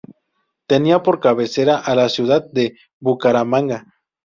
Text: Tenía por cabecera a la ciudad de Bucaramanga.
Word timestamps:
Tenía 0.65 1.03
por 1.03 1.19
cabecera 1.19 1.77
a 1.77 1.93
la 1.93 2.09
ciudad 2.09 2.43
de 2.49 2.75
Bucaramanga. 2.99 3.85